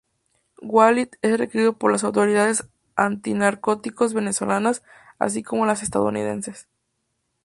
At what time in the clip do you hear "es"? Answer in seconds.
1.21-1.37